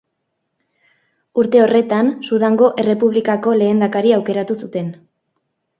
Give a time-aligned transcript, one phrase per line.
[1.43, 4.95] Urte horretan, Sudango Errepublikako lehendakari aukeratu zuten.